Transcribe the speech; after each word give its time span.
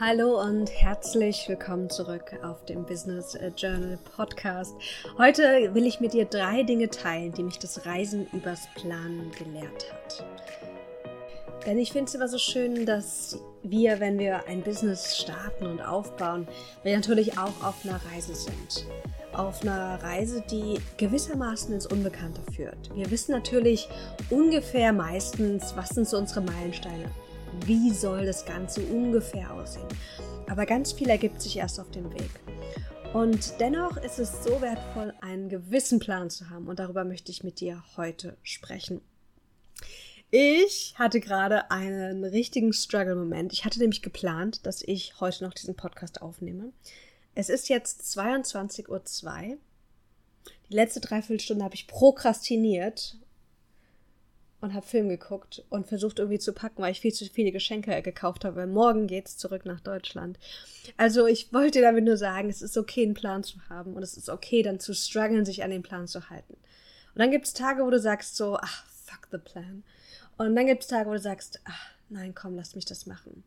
Hallo 0.00 0.40
und 0.40 0.70
herzlich 0.70 1.48
willkommen 1.48 1.90
zurück 1.90 2.38
auf 2.44 2.64
dem 2.66 2.86
Business 2.86 3.36
Journal 3.56 3.98
Podcast. 4.14 4.76
Heute 5.18 5.74
will 5.74 5.86
ich 5.86 5.98
mit 5.98 6.12
dir 6.12 6.24
drei 6.24 6.62
Dinge 6.62 6.88
teilen, 6.88 7.32
die 7.32 7.42
mich 7.42 7.58
das 7.58 7.84
Reisen 7.84 8.28
übers 8.32 8.68
Planen 8.76 9.32
gelehrt 9.32 9.92
hat. 9.92 10.24
Denn 11.66 11.80
ich 11.80 11.90
finde 11.90 12.04
es 12.04 12.14
immer 12.14 12.28
so 12.28 12.38
schön, 12.38 12.86
dass 12.86 13.40
wir, 13.64 13.98
wenn 13.98 14.20
wir 14.20 14.46
ein 14.46 14.62
Business 14.62 15.18
starten 15.18 15.66
und 15.66 15.80
aufbauen, 15.80 16.46
wir 16.84 16.94
natürlich 16.94 17.36
auch 17.36 17.64
auf 17.64 17.84
einer 17.84 18.00
Reise 18.12 18.36
sind. 18.36 18.86
Auf 19.32 19.62
einer 19.62 20.00
Reise, 20.00 20.44
die 20.48 20.78
gewissermaßen 20.96 21.74
ins 21.74 21.86
Unbekannte 21.86 22.40
führt. 22.52 22.94
Wir 22.94 23.10
wissen 23.10 23.32
natürlich 23.32 23.88
ungefähr 24.30 24.92
meistens, 24.92 25.74
was 25.76 25.88
sind 25.88 26.06
so 26.08 26.18
unsere 26.18 26.42
Meilensteine 26.42 27.10
wie 27.66 27.90
soll 27.92 28.26
das 28.26 28.44
Ganze 28.44 28.82
ungefähr 28.82 29.52
aussehen. 29.52 29.88
Aber 30.48 30.66
ganz 30.66 30.92
viel 30.92 31.08
ergibt 31.10 31.42
sich 31.42 31.56
erst 31.56 31.78
auf 31.80 31.90
dem 31.90 32.12
Weg. 32.12 32.30
Und 33.12 33.58
dennoch 33.60 33.96
ist 33.96 34.18
es 34.18 34.44
so 34.44 34.60
wertvoll, 34.60 35.14
einen 35.20 35.48
gewissen 35.48 35.98
Plan 35.98 36.30
zu 36.30 36.50
haben. 36.50 36.68
Und 36.68 36.78
darüber 36.78 37.04
möchte 37.04 37.32
ich 37.32 37.42
mit 37.42 37.60
dir 37.60 37.82
heute 37.96 38.36
sprechen. 38.42 39.00
Ich 40.30 40.94
hatte 40.98 41.20
gerade 41.20 41.70
einen 41.70 42.22
richtigen 42.24 42.74
Struggle-Moment. 42.74 43.52
Ich 43.52 43.64
hatte 43.64 43.78
nämlich 43.78 44.02
geplant, 44.02 44.66
dass 44.66 44.82
ich 44.82 45.20
heute 45.20 45.44
noch 45.44 45.54
diesen 45.54 45.74
Podcast 45.74 46.20
aufnehme. 46.20 46.72
Es 47.34 47.48
ist 47.48 47.70
jetzt 47.70 48.02
22.02 48.02 48.88
Uhr. 48.88 49.56
Die 50.68 50.74
letzte 50.74 51.00
Dreiviertelstunde 51.00 51.64
habe 51.64 51.74
ich 51.74 51.86
prokrastiniert 51.86 53.16
und 54.60 54.74
habe 54.74 54.86
Film 54.86 55.08
geguckt 55.08 55.64
und 55.68 55.86
versucht 55.86 56.18
irgendwie 56.18 56.38
zu 56.38 56.52
packen, 56.52 56.82
weil 56.82 56.92
ich 56.92 57.00
viel 57.00 57.12
zu 57.12 57.24
viele 57.26 57.52
Geschenke 57.52 58.02
gekauft 58.02 58.44
habe. 58.44 58.56
Weil 58.56 58.66
morgen 58.66 59.06
geht's 59.06 59.36
zurück 59.36 59.64
nach 59.64 59.80
Deutschland. 59.80 60.38
Also 60.96 61.26
ich 61.26 61.52
wollte 61.52 61.80
damit 61.80 62.04
nur 62.04 62.16
sagen, 62.16 62.50
es 62.50 62.62
ist 62.62 62.76
okay, 62.76 63.04
einen 63.04 63.14
Plan 63.14 63.44
zu 63.44 63.58
haben 63.68 63.94
und 63.94 64.02
es 64.02 64.16
ist 64.16 64.28
okay, 64.28 64.62
dann 64.62 64.80
zu 64.80 64.94
strugglen, 64.94 65.44
sich 65.44 65.62
an 65.62 65.70
den 65.70 65.82
Plan 65.82 66.08
zu 66.08 66.28
halten. 66.28 66.54
Und 66.54 67.18
dann 67.20 67.30
gibt's 67.30 67.52
Tage, 67.52 67.84
wo 67.84 67.90
du 67.90 68.00
sagst 68.00 68.36
so, 68.36 68.56
ach, 68.56 68.84
fuck 68.86 69.28
the 69.30 69.38
plan. 69.38 69.84
Und 70.36 70.54
dann 70.56 70.66
gibt's 70.66 70.88
Tage, 70.88 71.08
wo 71.08 71.14
du 71.14 71.20
sagst, 71.20 71.60
ach, 71.64 71.90
nein, 72.08 72.34
komm, 72.34 72.56
lass 72.56 72.74
mich 72.74 72.84
das 72.84 73.06
machen. 73.06 73.44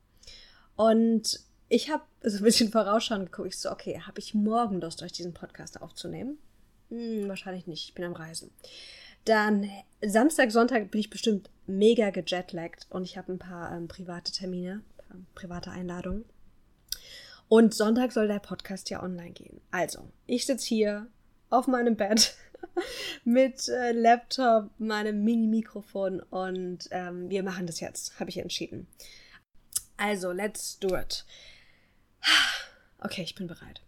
Und 0.75 1.41
ich 1.67 1.89
habe 1.89 2.03
so 2.21 2.37
ein 2.37 2.43
bisschen 2.43 2.71
vorausschauend 2.71 3.31
geguckt. 3.31 3.49
Ich 3.49 3.59
so, 3.59 3.71
okay, 3.71 3.99
habe 3.99 4.19
ich 4.19 4.33
morgen 4.33 4.79
Lust, 4.79 5.03
euch 5.03 5.11
diesen 5.11 5.33
Podcast 5.33 5.81
aufzunehmen? 5.81 6.37
Hm, 6.89 7.27
wahrscheinlich 7.27 7.67
nicht. 7.67 7.89
Ich 7.89 7.93
bin 7.93 8.05
am 8.05 8.13
Reisen. 8.13 8.51
Dann 9.25 9.69
Samstag, 10.03 10.51
Sonntag 10.51 10.91
bin 10.91 10.99
ich 10.99 11.09
bestimmt 11.09 11.49
mega 11.67 12.09
gejetlaggt 12.09 12.87
und 12.89 13.03
ich 13.03 13.17
habe 13.17 13.31
ein 13.31 13.39
paar 13.39 13.75
ähm, 13.75 13.87
private 13.87 14.31
Termine, 14.31 14.81
private 15.35 15.71
Einladungen. 15.71 16.25
Und 17.47 17.73
Sonntag 17.73 18.11
soll 18.13 18.27
der 18.27 18.39
Podcast 18.39 18.89
ja 18.89 19.03
online 19.03 19.31
gehen. 19.31 19.61
Also, 19.71 20.09
ich 20.25 20.45
sitze 20.45 20.67
hier 20.67 21.07
auf 21.49 21.67
meinem 21.67 21.97
Bett 21.97 22.35
mit 23.25 23.67
äh, 23.67 23.91
Laptop, 23.91 24.71
meinem 24.79 25.23
Mini-Mikrofon 25.23 26.21
und 26.21 26.87
ähm, 26.91 27.29
wir 27.29 27.43
machen 27.43 27.67
das 27.67 27.79
jetzt, 27.79 28.19
habe 28.19 28.29
ich 28.29 28.37
entschieden. 28.37 28.87
Also, 29.97 30.31
let's 30.31 30.79
do 30.79 30.95
it. 30.95 31.25
Okay, 33.03 33.23
ich 33.23 33.33
bin 33.33 33.47
bereit. 33.47 33.81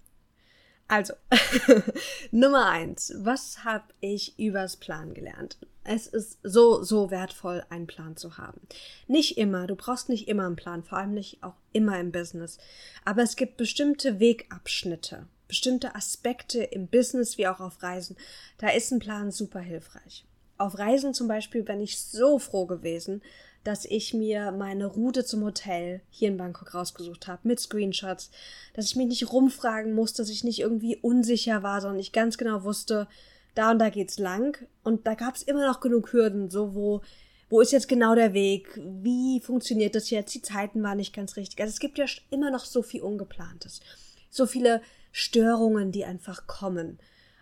Also, 0.88 1.14
Nummer 2.32 2.70
eins. 2.70 3.14
Was 3.18 3.64
habe 3.64 3.86
ich 4.00 4.38
übers 4.38 4.78
Plan 4.78 5.14
gelernt? 5.14 5.58
Es 5.84 6.08
ist 6.08 6.40
so, 6.44 6.84
so 6.84 7.12
wertvoll, 7.12 7.66
einen 7.70 7.88
Plan 7.88 8.16
zu 8.16 8.38
haben. 8.38 8.62
Nicht 9.08 9.38
immer, 9.38 9.68
du 9.68 9.76
brauchst 9.76 10.08
nicht 10.08 10.28
immer 10.28 10.46
einen 10.46 10.56
Plan, 10.56 10.84
vor 10.84 10.98
allem 10.98 11.14
nicht 11.14 11.44
auch 11.44 11.56
immer 11.74 12.00
im 12.00 12.12
Business. 12.12 12.58
Aber 13.04 13.22
es 13.22 13.36
gibt 13.36 13.58
bestimmte 13.58 14.20
Wegabschnitte, 14.20 15.28
bestimmte 15.48 15.96
Aspekte 15.96 16.64
im 16.64 16.88
Business 16.88 17.38
wie 17.38 17.48
auch 17.48 17.60
auf 17.60 17.84
Reisen. 17.84 18.16
Da 18.60 18.70
ist 18.70 18.92
ein 18.92 19.00
Plan 19.00 19.32
super 19.32 19.60
hilfreich. 19.60 20.26
Auf 20.64 20.80
Reisen 20.80 21.14
zum 21.14 21.28
Beispiel 21.28 21.62
bin 21.62 21.82
ich 21.82 22.00
so 22.00 22.40
froh 22.40 22.66
gewesen, 22.66 23.22
dass 23.66 23.84
ich 23.84 24.14
mir 24.14 24.54
meine 24.54 24.86
Route 24.86 25.26
zum 25.26 25.44
Hotel 25.44 26.00
hier 26.10 26.30
in 26.30 26.38
Bangkok 26.38 26.74
rausgesucht 26.74 27.28
habe 27.28 27.46
mit 27.46 27.60
Screenshots, 27.60 28.32
dass 28.74 28.86
ich 28.86 28.96
mich 28.96 29.08
nicht 29.08 29.30
rumfragen 29.30 29.92
musste, 29.92 30.22
dass 30.22 30.30
ich 30.30 30.46
nicht 30.46 30.62
irgendwie 30.62 30.96
unsicher 30.96 31.64
war, 31.64 31.82
sondern 31.82 32.00
ich 32.00 32.14
ganz 32.14 32.38
genau 32.38 32.64
wusste, 32.64 33.10
da 33.56 33.72
und 33.72 33.80
da 33.80 33.90
geht's 33.90 34.20
lang 34.20 34.58
und 34.86 35.06
da 35.06 35.16
gab 35.16 35.36
es 35.36 35.44
immer 35.44 35.68
noch 35.68 35.82
genug 35.82 36.14
Hürden, 36.14 36.50
so 36.50 36.74
wo 36.76 37.02
wo 37.50 37.60
ist 37.60 37.74
jetzt 37.74 37.90
genau 37.90 38.16
der 38.16 38.34
Weg? 38.34 38.80
Wie 38.82 39.42
funktioniert 39.42 39.96
das 39.96 40.10
jetzt? 40.12 40.34
Die 40.34 40.42
Zeiten 40.42 40.82
waren 40.82 40.98
nicht 40.98 41.14
ganz 41.14 41.36
richtig. 41.36 41.60
Also 41.60 41.72
es 41.72 41.80
gibt 41.80 41.98
ja 41.98 42.06
immer 42.32 42.52
noch 42.52 42.64
so 42.64 42.82
viel 42.82 43.02
Ungeplantes. 43.02 43.82
So 44.30 44.46
viele 44.46 44.82
Störungen, 45.12 45.92
die 45.92 46.06
einfach 46.06 46.48
kommen. 46.48 47.00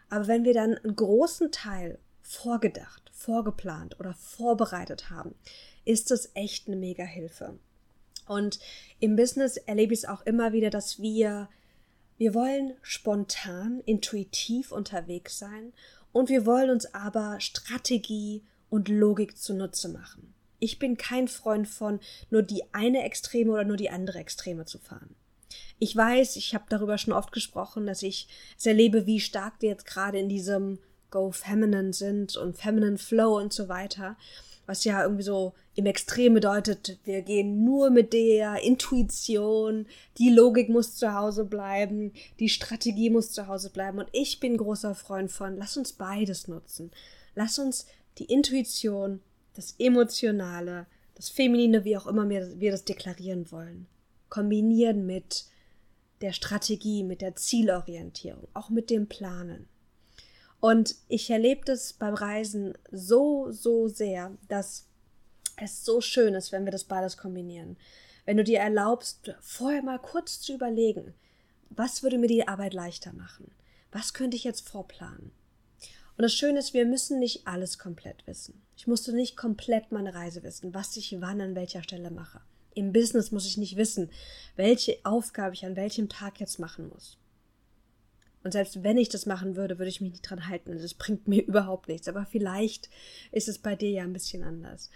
Aber 0.10 0.28
wenn 0.28 0.44
wir 0.44 0.56
dann 0.56 0.76
einen 0.76 0.96
großen 0.96 1.52
Teil 1.52 2.00
vorgedacht, 2.31 3.00
vorgeplant 3.24 4.00
oder 4.00 4.14
vorbereitet 4.14 5.09
haben, 5.09 5.36
ist 5.86 6.12
es 6.12 6.32
echt 6.34 6.68
eine 6.68 6.76
mega 6.76 7.04
Hilfe. 7.04 7.58
Und 8.28 8.59
im 9.00 9.16
Business 9.16 9.58
erlebe 9.58 9.94
ich 9.94 10.02
es 10.02 10.06
auch 10.09 10.22
immer 10.22 10.54
wieder, 10.54 10.70
dass 10.70 11.02
wir, 11.02 11.50
wir 12.18 12.34
wollen 12.34 12.74
spontan, 12.81 13.81
intuitiv 13.86 14.72
unterwegs 14.72 15.38
sein 15.38 15.74
und 16.12 16.30
wir 16.30 16.46
wollen 16.46 16.70
uns 16.70 16.94
aber 16.94 17.40
Strategie 17.40 18.44
und 18.70 18.90
Logik 18.90 19.38
zunutze 19.38 19.90
machen. 19.90 20.34
Ich 20.60 20.78
bin 20.78 20.96
kein 20.96 21.28
Freund 21.28 21.68
von 21.68 22.00
nur 22.30 22.44
die 22.44 22.64
eine 22.74 23.04
Extreme 23.04 23.52
oder 23.52 23.64
nur 23.64 23.78
die 23.78 23.90
andere 23.90 24.20
Extreme 24.20 24.66
zu 24.66 24.78
fahren. 24.78 25.16
Ich 25.80 25.96
weiß, 25.96 26.36
ich 26.36 26.54
habe 26.54 26.66
darüber 26.70 26.98
schon 26.98 27.14
oft 27.14 27.31
gesprochen, 27.31 27.88
dass 27.88 28.04
ich 28.04 28.28
es 28.58 28.66
erlebe, 28.66 29.08
wie 29.08 29.20
stark 29.20 29.56
wir 29.60 29.70
jetzt 29.70 29.86
gerade 29.86 30.20
in 30.20 30.30
diesem 30.30 30.78
Go 31.12 31.32
Feminine 31.32 31.94
sind 31.94 32.36
und 32.36 32.58
Feminine 32.58 32.98
Flow 32.98 33.38
und 33.38 33.54
so 33.54 33.70
weiter 33.70 34.18
was 34.66 34.86
ja 34.86 35.04
irgendwie 35.04 35.24
so 35.24 35.54
im 35.76 35.86
Extrem 35.86 36.34
bedeutet, 36.34 36.98
wir 37.04 37.22
gehen 37.24 37.66
nur 37.66 37.90
mit 37.90 38.14
der 38.14 38.62
Intuition, 38.64 39.86
die 40.18 40.30
Logik 40.30 40.70
muss 40.70 40.96
zu 40.96 41.14
Hause 41.14 41.44
bleiben, 41.44 42.14
die 42.40 42.48
Strategie 42.48 43.10
muss 43.10 43.34
zu 43.34 43.48
Hause 43.48 43.70
bleiben. 43.70 44.00
Und 44.00 44.08
ich 44.14 44.40
bin 44.40 44.56
großer 44.56 44.96
Freund 44.96 45.30
von, 45.30 45.58
lass 45.58 45.76
uns 45.76 45.94
beides 45.94 46.48
nutzen. 46.48 46.92
Lass 47.36 47.60
uns 47.60 47.86
die 48.18 48.26
Intuition, 48.26 49.22
das 49.56 49.76
Emotionale, 49.78 50.86
das 51.16 51.30
Feminine, 51.30 51.84
wie 51.84 51.98
auch 51.98 52.08
immer 52.08 52.30
wir, 52.30 52.72
das 52.72 52.86
deklarieren 52.86 53.52
wollen, 53.52 53.88
kombinieren 54.30 55.06
mit 55.06 55.46
der 56.22 56.32
Strategie, 56.34 57.04
mit 57.04 57.22
der 57.22 57.36
Zielorientierung, 57.36 58.48
auch 58.54 58.70
mit 58.70 58.90
dem 58.90 59.08
Planen. 59.08 59.68
Und 60.62 60.96
ich 61.08 61.30
erlebe 61.30 61.66
das 61.66 61.92
beim 61.94 62.14
Reisen 62.14 62.78
so, 62.92 63.52
so 63.52 63.88
sehr, 63.88 64.38
dass 64.48 64.86
es 65.58 65.84
so 65.84 66.02
schön 66.02 66.36
ist, 66.36 66.52
wenn 66.52 66.66
wir 66.66 66.72
das 66.72 66.84
beides 66.86 67.18
kombinieren. 67.18 67.78
Wenn 68.26 68.38
du 68.38 68.44
dir 68.44 68.60
erlaubst, 68.60 69.34
vorher 69.42 69.82
mal 69.82 70.00
kurz 70.00 70.40
zu 70.40 70.54
überlegen, 70.54 71.14
was 71.72 72.04
würde 72.04 72.20
mir 72.20 72.28
die 72.28 72.48
Arbeit 72.48 72.74
leichter 72.74 73.12
machen? 73.12 73.52
Was 73.92 74.14
könnte 74.14 74.38
ich 74.38 74.44
jetzt 74.44 74.70
vorplanen? 74.70 75.32
Und 76.16 76.24
das 76.24 76.34
Schöne 76.34 76.60
ist, 76.60 76.76
wir 76.76 76.86
müssen 76.86 77.18
nicht 77.18 77.48
alles 77.48 77.80
komplett 77.80 78.28
wissen. 78.28 78.62
Ich 78.78 78.86
musste 78.86 79.14
nicht 79.14 79.36
komplett 79.36 79.92
meine 79.92 80.14
Reise 80.14 80.44
wissen, 80.44 80.74
was 80.74 80.96
ich 80.96 81.20
wann 81.20 81.42
an 81.42 81.56
welcher 81.56 81.82
Stelle 81.82 82.12
mache. 82.12 82.42
Im 82.76 82.94
Business 82.94 83.32
muss 83.32 83.48
ich 83.48 83.58
nicht 83.58 83.76
wissen, 83.76 84.12
welche 84.56 85.00
Aufgabe 85.04 85.56
ich 85.56 85.66
an 85.66 85.76
welchem 85.76 86.08
Tag 86.08 86.40
jetzt 86.40 86.60
machen 86.60 86.90
muss. 86.90 87.18
Und 88.44 88.53
selbst 88.53 88.84
wenn 88.84 88.97
ich 88.97 89.09
das 89.09 89.25
machen 89.25 89.56
würde, 89.56 89.78
würde 89.78 89.90
ich 89.90 90.02
mich 90.02 90.12
nicht 90.12 90.29
dran 90.29 90.47
halten. 90.47 90.78
Das 90.78 90.94
bringt 90.94 91.28
mir 91.28 91.44
überhaupt 91.46 91.88
nichts. 91.88 92.07
Aber 92.07 92.25
vielleicht 92.25 92.90
ist 93.31 93.47
es 93.47 93.59
bei 93.59 93.75
dir 93.75 93.90
ja 93.90 94.03
ein 94.03 94.13
bisschen 94.13 94.44
anders. 94.44 94.90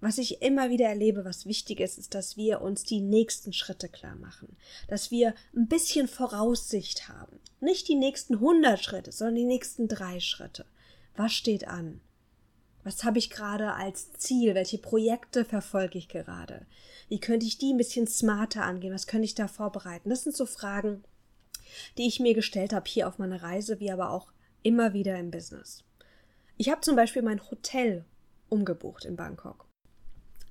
Was 0.00 0.18
ich 0.18 0.42
immer 0.42 0.68
wieder 0.68 0.86
erlebe, 0.86 1.24
was 1.24 1.46
wichtig 1.46 1.78
ist, 1.78 1.96
ist, 1.96 2.14
dass 2.14 2.36
wir 2.36 2.60
uns 2.60 2.82
die 2.82 3.00
nächsten 3.00 3.52
Schritte 3.52 3.88
klar 3.88 4.16
machen. 4.16 4.56
Dass 4.88 5.12
wir 5.12 5.34
ein 5.54 5.68
bisschen 5.68 6.08
Voraussicht 6.08 7.08
haben. 7.08 7.38
Nicht 7.60 7.86
die 7.86 7.94
nächsten 7.94 8.34
100 8.34 8.82
Schritte, 8.82 9.12
sondern 9.12 9.36
die 9.36 9.44
nächsten 9.44 9.86
drei 9.86 10.18
Schritte. 10.18 10.64
Was 11.14 11.32
steht 11.32 11.68
an? 11.68 12.00
Was 12.82 13.04
habe 13.04 13.18
ich 13.18 13.30
gerade 13.30 13.74
als 13.74 14.12
Ziel? 14.14 14.56
Welche 14.56 14.78
Projekte 14.78 15.44
verfolge 15.44 15.98
ich 15.98 16.08
gerade? 16.08 16.66
Wie 17.08 17.20
könnte 17.20 17.46
ich 17.46 17.58
die 17.58 17.72
ein 17.72 17.76
bisschen 17.76 18.08
smarter 18.08 18.64
angehen? 18.64 18.92
Was 18.92 19.06
könnte 19.06 19.26
ich 19.26 19.36
da 19.36 19.46
vorbereiten? 19.46 20.10
Das 20.10 20.24
sind 20.24 20.34
so 20.34 20.46
Fragen, 20.46 21.04
die 21.98 22.06
ich 22.06 22.20
mir 22.20 22.34
gestellt 22.34 22.72
habe 22.72 22.88
hier 22.88 23.08
auf 23.08 23.18
meiner 23.18 23.42
Reise, 23.42 23.80
wie 23.80 23.90
aber 23.90 24.10
auch 24.10 24.32
immer 24.62 24.92
wieder 24.92 25.18
im 25.18 25.30
Business. 25.30 25.84
Ich 26.56 26.70
habe 26.70 26.80
zum 26.80 26.96
Beispiel 26.96 27.22
mein 27.22 27.50
Hotel 27.50 28.04
umgebucht 28.48 29.04
in 29.04 29.16
Bangkok. 29.16 29.66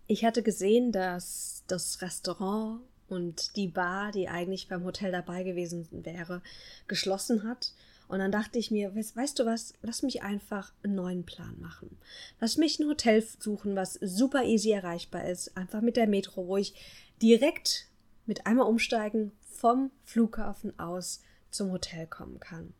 Ich 0.08 0.26
hatte 0.26 0.44
gesehen, 0.44 0.92
dass 0.92 1.64
das 1.68 2.02
Restaurant 2.02 2.82
und 3.08 3.56
die 3.56 3.68
Bar, 3.68 4.12
die 4.12 4.28
eigentlich 4.28 4.68
beim 4.68 4.84
Hotel 4.84 5.12
dabei 5.12 5.44
gewesen 5.44 5.88
wäre, 5.92 6.42
geschlossen 6.88 7.44
hat. 7.44 7.74
Und 8.08 8.20
dann 8.20 8.32
dachte 8.32 8.60
ich 8.60 8.72
mir, 8.72 8.94
weißt, 8.94 9.16
weißt, 9.16 9.40
du 9.40 9.46
was, 9.46 9.74
lass 9.82 10.04
mich 10.04 10.22
einfach 10.22 10.74
einen 10.84 10.96
neuen 10.96 11.26
Plan 11.26 11.58
machen. 11.60 11.98
Lass 12.42 12.58
mich 12.58 12.80
ein 12.80 12.88
Hotel 12.88 13.26
suchen, 13.40 13.76
was 13.76 13.94
super 13.94 14.44
easy 14.44 14.72
erreichbar 14.72 15.26
ist, 15.30 15.56
einfach 15.56 15.82
mit 15.82 15.96
der 15.96 16.08
Metro, 16.08 16.48
wo 16.48 16.58
ich 16.58 16.74
direkt 17.22 17.88
mit 18.26 18.48
einmal 18.48 18.68
umsteigen 18.68 19.32
vom 19.62 19.92
Flughafen 20.04 20.78
aus 20.80 21.22
zum 21.52 21.72
Hotel 21.72 22.08
kommen 22.08 22.40
kann. 22.40 22.74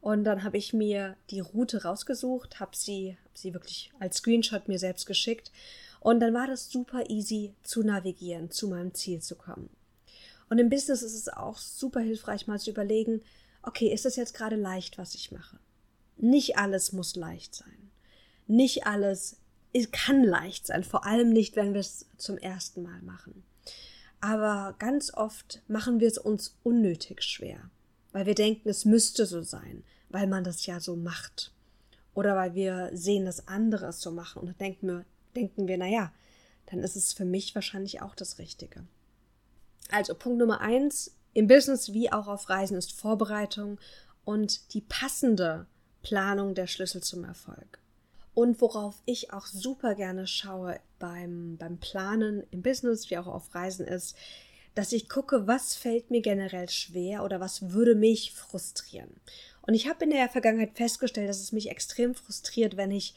Und 0.00 0.24
dann 0.24 0.42
habe 0.42 0.56
ich 0.56 0.72
mir 0.72 1.18
die 1.28 1.40
Route 1.40 1.82
rausgesucht, 1.82 2.60
habe 2.60 2.74
sie, 2.74 3.18
hab 3.26 3.36
sie 3.36 3.52
wirklich 3.52 3.92
als 4.00 4.16
Screenshot 4.16 4.68
mir 4.68 4.78
selbst 4.78 5.04
geschickt. 5.04 5.52
Und 6.00 6.20
dann 6.20 6.32
war 6.32 6.46
das 6.46 6.70
super 6.70 7.10
easy 7.10 7.54
zu 7.62 7.82
navigieren, 7.82 8.50
zu 8.50 8.68
meinem 8.68 8.94
Ziel 8.94 9.20
zu 9.20 9.36
kommen. 9.36 9.68
Und 10.48 10.58
im 10.58 10.70
Business 10.70 11.02
ist 11.02 11.14
es 11.14 11.28
auch 11.28 11.58
super 11.58 12.00
hilfreich, 12.00 12.46
mal 12.46 12.58
zu 12.58 12.70
überlegen, 12.70 13.20
okay, 13.62 13.92
ist 13.92 14.06
das 14.06 14.16
jetzt 14.16 14.32
gerade 14.32 14.56
leicht, 14.56 14.96
was 14.96 15.14
ich 15.14 15.30
mache? 15.30 15.58
Nicht 16.16 16.56
alles 16.56 16.92
muss 16.92 17.16
leicht 17.16 17.54
sein. 17.54 17.90
Nicht 18.46 18.86
alles 18.86 19.36
kann 19.92 20.24
leicht 20.24 20.66
sein, 20.66 20.84
vor 20.84 21.04
allem 21.04 21.28
nicht, 21.28 21.54
wenn 21.54 21.74
wir 21.74 21.80
es 21.80 22.06
zum 22.16 22.38
ersten 22.38 22.82
Mal 22.82 23.02
machen. 23.02 23.44
Aber 24.20 24.74
ganz 24.78 25.14
oft 25.14 25.62
machen 25.68 26.00
wir 26.00 26.08
es 26.08 26.18
uns 26.18 26.56
unnötig 26.64 27.22
schwer, 27.22 27.70
weil 28.12 28.26
wir 28.26 28.34
denken, 28.34 28.68
es 28.68 28.84
müsste 28.84 29.26
so 29.26 29.42
sein, 29.42 29.84
weil 30.08 30.26
man 30.26 30.44
das 30.44 30.66
ja 30.66 30.80
so 30.80 30.96
macht. 30.96 31.52
Oder 32.14 32.34
weil 32.34 32.54
wir 32.54 32.90
sehen, 32.94 33.26
dass 33.26 33.46
andere 33.46 33.86
es 33.86 34.00
so 34.00 34.10
machen 34.10 34.40
und 34.40 34.46
dann 34.46 34.58
denken 34.58 34.88
wir, 34.88 35.04
denken 35.36 35.68
wir, 35.68 35.78
naja, 35.78 36.12
dann 36.66 36.80
ist 36.80 36.96
es 36.96 37.12
für 37.12 37.24
mich 37.24 37.54
wahrscheinlich 37.54 38.02
auch 38.02 38.14
das 38.14 38.38
Richtige. 38.38 38.84
Also 39.90 40.14
Punkt 40.14 40.38
Nummer 40.38 40.60
eins 40.60 41.14
im 41.32 41.46
Business 41.46 41.92
wie 41.92 42.12
auch 42.12 42.26
auf 42.26 42.48
Reisen 42.48 42.76
ist 42.76 42.92
Vorbereitung 42.92 43.78
und 44.24 44.74
die 44.74 44.80
passende 44.80 45.66
Planung 46.02 46.54
der 46.54 46.66
Schlüssel 46.66 47.02
zum 47.02 47.24
Erfolg. 47.24 47.78
Und 48.34 48.60
worauf 48.60 49.02
ich 49.04 49.32
auch 49.32 49.46
super 49.46 49.94
gerne 49.94 50.26
schaue 50.26 50.78
beim, 50.98 51.56
beim 51.56 51.78
Planen 51.78 52.44
im 52.50 52.62
Business 52.62 53.10
wie 53.10 53.18
auch 53.18 53.26
auf 53.26 53.54
Reisen 53.54 53.86
ist, 53.86 54.16
dass 54.74 54.92
ich 54.92 55.08
gucke, 55.08 55.46
was 55.48 55.74
fällt 55.74 56.10
mir 56.10 56.20
generell 56.20 56.68
schwer 56.68 57.24
oder 57.24 57.40
was 57.40 57.72
würde 57.72 57.96
mich 57.96 58.32
frustrieren. 58.32 59.10
Und 59.62 59.74
ich 59.74 59.88
habe 59.88 60.04
in 60.04 60.10
der 60.10 60.28
Vergangenheit 60.28 60.76
festgestellt, 60.76 61.28
dass 61.28 61.40
es 61.40 61.52
mich 61.52 61.68
extrem 61.68 62.14
frustriert, 62.14 62.76
wenn 62.76 62.92
ich 62.92 63.14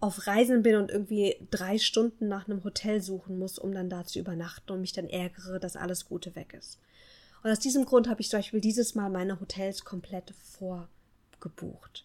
auf 0.00 0.26
Reisen 0.26 0.62
bin 0.62 0.76
und 0.76 0.90
irgendwie 0.90 1.36
drei 1.50 1.78
Stunden 1.78 2.28
nach 2.28 2.48
einem 2.48 2.64
Hotel 2.64 3.00
suchen 3.00 3.38
muss, 3.38 3.58
um 3.58 3.72
dann 3.72 3.88
da 3.88 4.04
zu 4.04 4.18
übernachten 4.18 4.72
und 4.72 4.80
mich 4.80 4.92
dann 4.92 5.08
ärgere, 5.08 5.60
dass 5.60 5.76
alles 5.76 6.06
Gute 6.06 6.34
weg 6.34 6.52
ist. 6.52 6.78
Und 7.42 7.50
aus 7.50 7.58
diesem 7.58 7.84
Grund 7.84 8.08
habe 8.08 8.20
ich 8.20 8.28
zum 8.28 8.40
Beispiel 8.40 8.60
dieses 8.60 8.94
Mal 8.94 9.08
meine 9.08 9.40
Hotels 9.40 9.84
komplett 9.84 10.34
vorgebucht. 10.42 12.04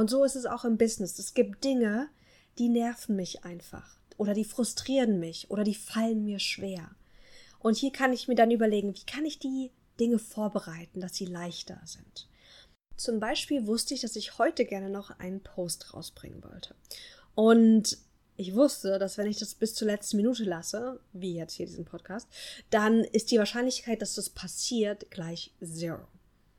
Und 0.00 0.08
so 0.08 0.24
ist 0.24 0.34
es 0.34 0.46
auch 0.46 0.64
im 0.64 0.78
Business. 0.78 1.18
Es 1.18 1.34
gibt 1.34 1.62
Dinge, 1.62 2.08
die 2.56 2.70
nerven 2.70 3.16
mich 3.16 3.44
einfach 3.44 3.98
oder 4.16 4.32
die 4.32 4.46
frustrieren 4.46 5.20
mich 5.20 5.50
oder 5.50 5.62
die 5.62 5.74
fallen 5.74 6.24
mir 6.24 6.38
schwer. 6.38 6.90
Und 7.58 7.76
hier 7.76 7.92
kann 7.92 8.14
ich 8.14 8.26
mir 8.26 8.34
dann 8.34 8.50
überlegen, 8.50 8.94
wie 8.94 9.04
kann 9.04 9.26
ich 9.26 9.38
die 9.38 9.72
Dinge 10.00 10.18
vorbereiten, 10.18 11.00
dass 11.00 11.16
sie 11.16 11.26
leichter 11.26 11.78
sind. 11.84 12.30
Zum 12.96 13.20
Beispiel 13.20 13.66
wusste 13.66 13.92
ich, 13.92 14.00
dass 14.00 14.16
ich 14.16 14.38
heute 14.38 14.64
gerne 14.64 14.88
noch 14.88 15.10
einen 15.18 15.42
Post 15.42 15.92
rausbringen 15.92 16.42
wollte. 16.44 16.74
Und 17.34 17.98
ich 18.38 18.54
wusste, 18.54 18.98
dass 18.98 19.18
wenn 19.18 19.26
ich 19.26 19.38
das 19.38 19.54
bis 19.54 19.74
zur 19.74 19.88
letzten 19.88 20.16
Minute 20.16 20.44
lasse, 20.44 20.98
wie 21.12 21.34
jetzt 21.34 21.52
hier 21.52 21.66
diesen 21.66 21.84
Podcast, 21.84 22.26
dann 22.70 23.04
ist 23.04 23.30
die 23.30 23.38
Wahrscheinlichkeit, 23.38 24.00
dass 24.00 24.14
das 24.14 24.30
passiert, 24.30 25.10
gleich 25.10 25.52
zero. 25.62 26.08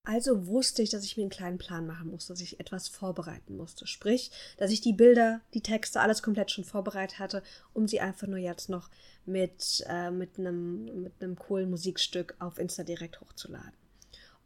Also 0.04 0.48
wusste 0.48 0.82
ich, 0.82 0.90
dass 0.90 1.04
ich 1.04 1.16
mir 1.16 1.24
einen 1.24 1.30
kleinen 1.30 1.60
Plan 1.60 1.86
machen 1.86 2.10
musste, 2.10 2.34
dass 2.34 2.42
ich 2.42 2.60
etwas 2.60 2.88
vorbereiten 2.88 3.56
musste. 3.56 3.86
Sprich, 3.86 4.32
dass 4.58 4.72
ich 4.72 4.82
die 4.82 4.94
Bilder, 4.94 5.42
die 5.54 5.62
Texte, 5.62 6.02
alles 6.02 6.24
komplett 6.24 6.50
schon 6.50 6.64
vorbereitet 6.64 7.20
hatte, 7.20 7.44
um 7.74 7.88
sie 7.88 8.00
einfach 8.00 8.28
nur 8.28 8.40
jetzt 8.40 8.68
noch 8.68 8.90
mit, 9.26 9.86
äh, 9.88 10.10
mit, 10.10 10.40
einem, 10.40 11.04
mit 11.04 11.14
einem 11.22 11.36
coolen 11.36 11.70
Musikstück 11.70 12.36
auf 12.40 12.58
Insta 12.58 12.84
direkt 12.84 13.22
hochzuladen. 13.22 13.74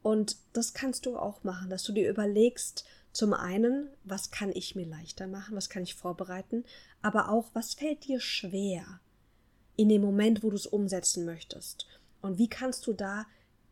Und 0.02 0.36
das 0.52 0.74
kannst 0.74 1.06
du 1.06 1.18
auch 1.18 1.44
machen, 1.44 1.70
dass 1.70 1.84
du 1.84 1.94
dir 1.94 2.10
überlegst, 2.10 2.84
zum 3.14 3.34
einen, 3.34 3.88
was 4.04 4.30
kann 4.30 4.52
ich 4.54 4.76
mir 4.76 4.86
leichter 4.86 5.26
machen, 5.26 5.56
was 5.56 5.70
kann 5.70 5.84
ich 5.84 5.96
vorbereiten, 5.96 6.66
aber 7.02 7.30
auch, 7.30 7.50
was 7.54 7.74
fällt 7.74 8.06
dir 8.06 8.20
schwer 8.20 9.00
in 9.78 9.88
dem 9.88 10.02
Moment, 10.02 10.44
wo 10.44 10.50
du 10.50 10.58
es 10.58 10.68
umsetzen 10.68 11.26
möchtest. 11.26 11.88
Und 12.22 12.38
wie 12.38 12.50
kannst 12.50 12.86
du 12.88 12.94
da 12.94 13.26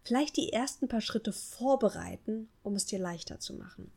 vielleicht 0.04 0.38
die 0.38 0.54
ersten 0.54 0.88
paar 0.88 1.02
Schritte 1.02 1.34
vorbereiten, 1.34 2.50
um 2.62 2.76
es 2.76 2.86
dir 2.86 3.00
leichter 3.00 3.40
zu 3.40 3.54
machen. 3.54 3.92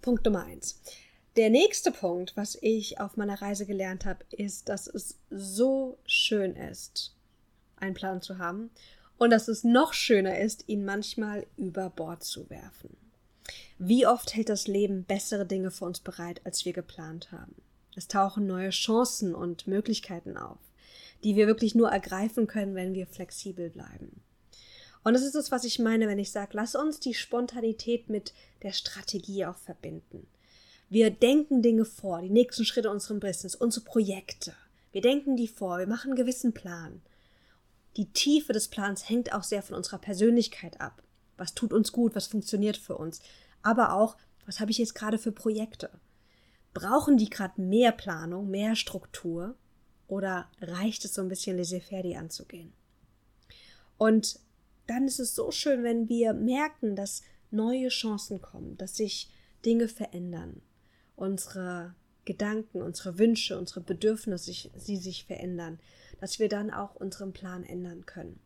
Punkt 0.00 0.24
Nummer 0.24 0.44
eins. 0.44 0.80
Der 1.36 1.48
nächste 1.48 1.92
Punkt, 1.92 2.36
was 2.36 2.58
ich 2.60 3.00
auf 3.00 3.16
meiner 3.16 3.40
Reise 3.40 3.64
gelernt 3.64 4.04
habe, 4.04 4.24
ist, 4.30 4.68
dass 4.68 4.86
es 4.86 5.16
so 5.30 5.98
schön 6.04 6.56
ist, 6.56 7.14
einen 7.76 7.94
Plan 7.94 8.20
zu 8.20 8.38
haben 8.38 8.70
und 9.16 9.30
dass 9.30 9.48
es 9.48 9.64
noch 9.64 9.94
schöner 9.94 10.38
ist, 10.38 10.68
ihn 10.68 10.84
manchmal 10.84 11.46
über 11.56 11.88
Bord 11.88 12.22
zu 12.22 12.50
werfen. 12.50 12.96
Wie 13.78 14.06
oft 14.06 14.34
hält 14.34 14.48
das 14.48 14.66
Leben 14.66 15.04
bessere 15.04 15.46
Dinge 15.46 15.70
für 15.70 15.86
uns 15.86 16.00
bereit, 16.00 16.40
als 16.44 16.64
wir 16.64 16.72
geplant 16.72 17.32
haben? 17.32 17.54
Es 17.96 18.08
tauchen 18.08 18.46
neue 18.46 18.70
Chancen 18.70 19.34
und 19.34 19.66
Möglichkeiten 19.66 20.36
auf, 20.36 20.58
die 21.24 21.36
wir 21.36 21.46
wirklich 21.46 21.74
nur 21.74 21.90
ergreifen 21.90 22.46
können, 22.46 22.74
wenn 22.74 22.94
wir 22.94 23.06
flexibel 23.06 23.70
bleiben. 23.70 24.22
Und 25.04 25.14
das 25.14 25.22
ist 25.22 25.34
es, 25.34 25.50
was 25.50 25.64
ich 25.64 25.78
meine, 25.78 26.06
wenn 26.06 26.18
ich 26.18 26.30
sage, 26.30 26.50
lass 26.52 26.74
uns 26.74 27.00
die 27.00 27.14
Spontanität 27.14 28.08
mit 28.08 28.32
der 28.62 28.72
Strategie 28.72 29.46
auch 29.46 29.56
verbinden. 29.56 30.26
Wir 30.88 31.10
denken 31.10 31.62
Dinge 31.62 31.84
vor, 31.84 32.20
die 32.20 32.30
nächsten 32.30 32.64
Schritte 32.64 32.90
unserem 32.90 33.18
Business, 33.18 33.54
unsere 33.54 33.84
Projekte. 33.84 34.54
Wir 34.92 35.00
denken 35.00 35.36
die 35.36 35.48
vor, 35.48 35.78
wir 35.78 35.86
machen 35.86 36.10
einen 36.10 36.16
gewissen 36.16 36.52
Plan. 36.52 37.00
Die 37.96 38.12
Tiefe 38.12 38.52
des 38.52 38.68
Plans 38.68 39.08
hängt 39.08 39.32
auch 39.32 39.42
sehr 39.42 39.62
von 39.62 39.76
unserer 39.76 39.98
Persönlichkeit 39.98 40.80
ab. 40.80 41.02
Was 41.36 41.54
tut 41.54 41.72
uns 41.72 41.92
gut, 41.92 42.14
was 42.14 42.26
funktioniert 42.26 42.76
für 42.76 42.96
uns. 42.96 43.20
Aber 43.62 43.94
auch, 43.94 44.16
was 44.46 44.60
habe 44.60 44.70
ich 44.70 44.78
jetzt 44.78 44.94
gerade 44.94 45.18
für 45.18 45.32
Projekte? 45.32 45.90
Brauchen 46.74 47.16
die 47.16 47.28
gerade 47.28 47.60
mehr 47.60 47.92
Planung, 47.92 48.50
mehr 48.50 48.76
Struktur? 48.76 49.56
Oder 50.08 50.50
reicht 50.60 51.04
es 51.04 51.14
so 51.14 51.22
ein 51.22 51.28
bisschen 51.28 51.56
laissez-faire 51.56 52.18
anzugehen? 52.18 52.72
Und 53.96 54.38
dann 54.92 55.06
ist 55.06 55.20
es 55.20 55.34
so 55.34 55.50
schön, 55.50 55.82
wenn 55.84 56.08
wir 56.08 56.32
merken, 56.34 56.96
dass 56.96 57.22
neue 57.50 57.88
Chancen 57.88 58.40
kommen, 58.40 58.76
dass 58.76 58.96
sich 58.96 59.30
Dinge 59.64 59.88
verändern. 59.88 60.60
Unsere 61.16 61.94
Gedanken, 62.24 62.82
unsere 62.82 63.18
Wünsche, 63.18 63.58
unsere 63.58 63.80
Bedürfnisse, 63.80 64.70
sie 64.74 64.96
sich 64.96 65.24
verändern, 65.24 65.80
dass 66.20 66.38
wir 66.38 66.48
dann 66.48 66.70
auch 66.70 66.94
unseren 66.94 67.32
Plan 67.32 67.64
ändern 67.64 68.06
können. 68.06 68.38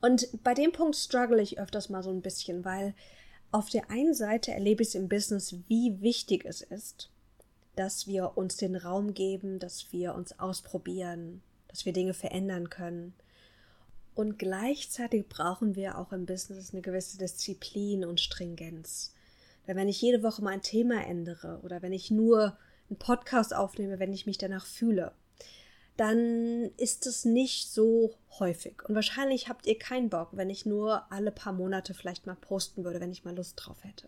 Und 0.00 0.28
bei 0.42 0.54
dem 0.54 0.72
Punkt 0.72 0.96
struggle 0.96 1.42
ich 1.42 1.58
öfters 1.58 1.90
mal 1.90 2.02
so 2.02 2.10
ein 2.10 2.22
bisschen, 2.22 2.64
weil 2.64 2.94
auf 3.50 3.68
der 3.68 3.90
einen 3.90 4.14
Seite 4.14 4.52
erlebe 4.52 4.82
ich 4.82 4.90
es 4.90 4.94
im 4.94 5.08
Business, 5.08 5.56
wie 5.68 6.00
wichtig 6.00 6.44
es 6.44 6.62
ist, 6.62 7.10
dass 7.76 8.06
wir 8.06 8.36
uns 8.36 8.56
den 8.56 8.76
Raum 8.76 9.14
geben, 9.14 9.58
dass 9.58 9.92
wir 9.92 10.14
uns 10.14 10.38
ausprobieren, 10.38 11.42
dass 11.68 11.84
wir 11.84 11.92
Dinge 11.92 12.14
verändern 12.14 12.70
können, 12.70 13.14
und 14.20 14.38
gleichzeitig 14.38 15.28
brauchen 15.30 15.74
wir 15.76 15.96
auch 15.96 16.12
im 16.12 16.26
Business 16.26 16.72
eine 16.72 16.82
gewisse 16.82 17.16
Disziplin 17.16 18.04
und 18.04 18.20
Stringenz. 18.20 19.14
Denn 19.66 19.76
wenn 19.76 19.88
ich 19.88 20.02
jede 20.02 20.22
Woche 20.22 20.42
mein 20.42 20.60
Thema 20.60 21.06
ändere 21.06 21.58
oder 21.62 21.80
wenn 21.80 21.94
ich 21.94 22.10
nur 22.10 22.58
einen 22.90 22.98
Podcast 22.98 23.54
aufnehme, 23.54 23.98
wenn 23.98 24.12
ich 24.12 24.26
mich 24.26 24.36
danach 24.36 24.66
fühle, 24.66 25.12
dann 25.96 26.70
ist 26.76 27.06
es 27.06 27.24
nicht 27.24 27.70
so 27.70 28.14
häufig. 28.38 28.82
Und 28.86 28.94
wahrscheinlich 28.94 29.48
habt 29.48 29.66
ihr 29.66 29.78
keinen 29.78 30.10
Bock, 30.10 30.28
wenn 30.32 30.50
ich 30.50 30.66
nur 30.66 31.10
alle 31.10 31.30
paar 31.30 31.54
Monate 31.54 31.94
vielleicht 31.94 32.26
mal 32.26 32.36
posten 32.36 32.84
würde, 32.84 33.00
wenn 33.00 33.12
ich 33.12 33.24
mal 33.24 33.34
Lust 33.34 33.54
drauf 33.56 33.82
hätte. 33.84 34.06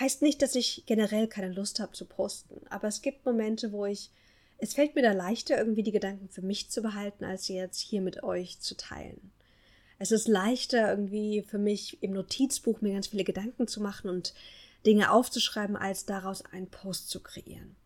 Heißt 0.00 0.20
nicht, 0.20 0.42
dass 0.42 0.56
ich 0.56 0.82
generell 0.86 1.28
keine 1.28 1.52
Lust 1.52 1.78
habe 1.78 1.92
zu 1.92 2.06
posten, 2.06 2.60
aber 2.70 2.88
es 2.88 3.02
gibt 3.02 3.24
Momente, 3.24 3.70
wo 3.70 3.86
ich 3.86 4.10
es 4.60 4.74
fällt 4.74 4.94
mir 4.94 5.02
da 5.02 5.12
leichter, 5.12 5.58
irgendwie 5.58 5.82
die 5.82 5.92
Gedanken 5.92 6.28
für 6.28 6.42
mich 6.42 6.70
zu 6.70 6.82
behalten, 6.82 7.24
als 7.24 7.46
sie 7.46 7.54
jetzt 7.54 7.80
hier 7.80 8.00
mit 8.00 8.22
euch 8.22 8.60
zu 8.60 8.76
teilen. 8.76 9.32
Es 9.98 10.12
ist 10.12 10.28
leichter, 10.28 10.90
irgendwie 10.90 11.42
für 11.42 11.58
mich 11.58 12.02
im 12.02 12.12
Notizbuch 12.12 12.80
mir 12.80 12.94
ganz 12.94 13.08
viele 13.08 13.24
Gedanken 13.24 13.68
zu 13.68 13.82
machen 13.82 14.08
und 14.08 14.34
Dinge 14.86 15.12
aufzuschreiben, 15.12 15.76
als 15.76 16.06
daraus 16.06 16.42
einen 16.44 16.68
Post 16.68 17.10
zu 17.10 17.20
kreieren. 17.20 17.76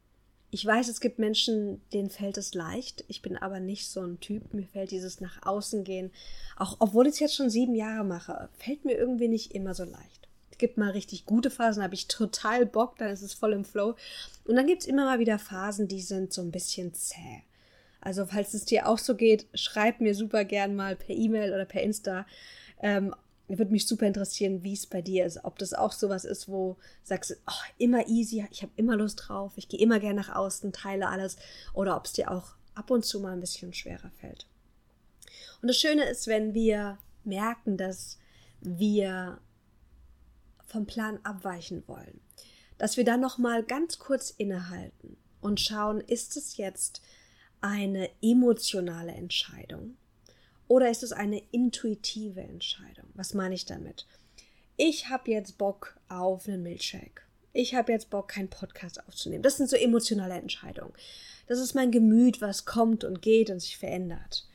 Ich 0.51 0.65
weiß, 0.65 0.87
es 0.87 1.01
gibt 1.01 1.19
Menschen, 1.19 1.83
denen 1.93 2.11
fällt 2.11 2.39
es 2.39 2.55
leicht. 2.55 3.05
Ich 3.09 3.23
bin 3.23 3.37
aber 3.37 3.59
nicht 3.59 3.89
so 3.89 4.03
ein 4.03 4.21
Typ. 4.21 4.55
Mir 4.55 4.69
fällt 4.69 4.93
dieses 4.93 5.21
nach 5.21 5.45
außen 5.45 5.83
gehen, 5.83 6.13
auch 6.57 6.77
obwohl 6.79 7.09
ich 7.09 7.15
es 7.15 7.19
jetzt 7.19 7.35
schon 7.35 7.51
sieben 7.51 7.75
Jahre 7.75 8.05
mache, 8.05 8.49
fällt 8.57 8.85
mir 8.85 8.97
irgendwie 8.97 9.27
nicht 9.27 9.53
immer 9.53 9.75
so 9.75 9.83
leicht. 9.83 10.29
Gibt 10.59 10.79
mal 10.79 10.91
richtig 10.91 11.27
gute 11.27 11.51
Phasen, 11.51 11.83
habe 11.83 11.95
ich 11.95 12.09
total 12.09 12.67
Bock, 12.67 12.97
dann 12.99 13.11
ist 13.11 13.23
es 13.23 13.35
voll 13.35 13.53
im 13.53 13.65
Flow. 13.65 13.97
Und 14.45 14.57
dann 14.57 14.67
gibt 14.67 14.83
es 14.83 14.89
immer 14.89 15.05
mal 15.05 15.19
wieder 15.19 15.39
Phasen, 15.39 15.89
die 15.89 16.01
sind 16.01 16.33
so 16.33 16.43
ein 16.43 16.51
bisschen 16.51 16.95
zäh. 16.95 17.43
Also, 18.01 18.27
falls 18.27 18.53
es 18.53 18.67
dir 18.67 18.87
auch 18.87 18.99
so 18.99 19.15
geht, 19.15 19.47
schreib 19.55 20.01
mir 20.01 20.15
super 20.15 20.45
gern 20.45 20.77
mal 20.77 20.95
per 20.95 21.15
E-Mail 21.15 21.55
oder 21.55 21.65
per 21.65 21.83
Insta. 21.83 22.27
Ähm, 22.83 23.15
würde 23.49 23.73
mich 23.73 23.87
super 23.87 24.07
interessieren, 24.07 24.63
wie 24.63 24.73
es 24.73 24.87
bei 24.87 25.03
dir 25.03 25.27
ist. 25.27 25.45
Ob 25.45 25.59
das 25.59 25.75
auch 25.75 25.93
sowas 25.93 26.25
ist, 26.25 26.49
wo 26.49 26.77
sagst, 27.03 27.37
oh, 27.47 27.73
immer 27.79 28.07
easy, 28.09 28.47
ich 28.51 28.63
habe 28.63 28.73
immer 28.77 28.97
Lust 28.97 29.25
drauf, 29.27 29.53
ich 29.57 29.69
gehe 29.69 29.81
immer 29.81 30.01
gern 30.01 30.17
nach 30.17 30.35
außen, 30.35 30.73
teile 30.73 31.09
alles. 31.09 31.37
Oder 31.73 31.97
ob 31.97 32.07
es 32.07 32.13
dir 32.13 32.31
auch 32.31 32.55
ab 32.75 32.91
und 32.91 33.05
zu 33.05 33.21
mal 33.21 33.33
ein 33.33 33.41
bisschen 33.41 33.73
schwerer 33.73 34.11
fällt. 34.21 34.47
Und 35.63 35.69
das 35.69 35.79
Schöne 35.79 36.05
ist, 36.05 36.27
wenn 36.27 36.55
wir 36.55 36.99
merken, 37.25 37.77
dass 37.77 38.19
wir 38.61 39.39
vom 40.75 40.87
Plan 40.87 41.21
abweichen 41.23 41.85
wollen, 41.87 42.21
dass 42.79 42.97
wir 42.97 43.05
dann 43.05 43.21
noch 43.21 43.39
mal 43.39 43.63
ganz 43.63 44.01
kurz 44.01 44.31
innehalten 44.31 45.17
und 45.41 45.61
schauen, 45.61 46.01
ist 46.01 46.37
es 46.37 46.57
jetzt 46.57 47.01
eine 47.61 48.11
emotionale 48.21 49.13
Entscheidung 49.13 49.97
oder 50.67 50.91
ist 50.91 51.05
es 51.05 51.13
eine 51.13 51.41
intuitive 51.53 52.41
Entscheidung? 52.41 53.07
Was 53.15 53.35
meine 53.35 53.55
ich 53.55 53.67
damit? 53.67 54.07
Ich 54.77 55.09
habe 55.09 55.31
jetzt 55.31 55.59
Bock 55.59 55.97
auf 56.09 56.49
einen 56.49 56.65
Milkshake. 56.65 57.23
Ich 57.53 57.77
habe 57.77 57.93
jetzt 57.93 58.11
Bock, 58.11 58.27
keinen 58.27 58.51
Podcast 58.51 59.07
aufzunehmen. 59.07 59.45
Das 59.45 59.57
sind 59.57 59.71
so 59.71 59.77
emotionale 59.77 60.35
Entscheidungen. 60.35 60.93
Das 61.47 61.61
ist 61.61 61.75
mein 61.75 61.93
Gemüt, 61.93 62.41
was 62.41 62.65
kommt 62.65 63.05
und 63.05 63.23
geht 63.23 63.49
und 63.49 63.61
sich 63.61 63.77
verändert. 63.77 64.49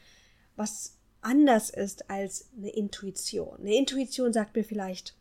Was 0.58 0.98
anders 1.22 1.70
ist 1.70 2.10
als 2.10 2.50
eine 2.58 2.72
Intuition. 2.72 3.62
Eine 3.62 3.78
Intuition 3.78 4.34
sagt 4.34 4.58
mir 4.58 4.66
vielleicht, 4.66 5.16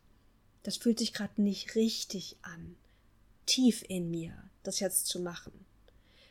das 0.63 0.77
fühlt 0.77 0.99
sich 0.99 1.13
gerade 1.13 1.41
nicht 1.41 1.75
richtig 1.75 2.37
an, 2.41 2.75
tief 3.45 3.83
in 3.87 4.09
mir, 4.11 4.33
das 4.63 4.79
jetzt 4.79 5.07
zu 5.07 5.19
machen. 5.19 5.65